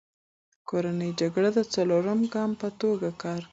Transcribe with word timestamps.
کورنی 0.67 1.09
جرګه 1.19 1.49
د 1.55 1.59
څلورم 1.73 2.19
ګام 2.33 2.51
په 2.61 2.67
توګه 2.81 3.09
کار 3.23 3.41
کوي. 3.43 3.49